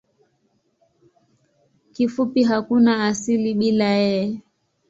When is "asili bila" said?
3.07-3.85